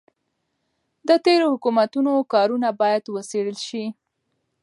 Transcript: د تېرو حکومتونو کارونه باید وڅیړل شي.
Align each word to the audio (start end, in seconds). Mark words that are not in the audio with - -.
د 1.07 1.09
تېرو 1.25 1.45
حکومتونو 1.53 2.13
کارونه 2.33 2.69
باید 2.81 3.03
وڅیړل 3.09 3.57
شي. 3.67 3.85